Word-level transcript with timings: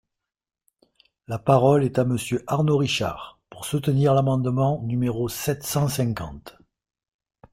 La 1.27 1.37
parole 1.37 1.83
est 1.83 1.99
à 1.99 2.05
Monsieur 2.05 2.43
Arnaud 2.47 2.77
Richard, 2.77 3.39
pour 3.51 3.65
soutenir 3.65 4.15
l’amendement 4.15 4.81
numéro 4.81 5.29
sept 5.29 5.61
cent 5.61 5.87
cinquante. 5.89 6.57